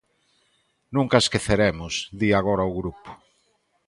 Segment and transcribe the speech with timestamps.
[0.95, 3.09] Nunca a esqueceremos, di agora o grupo.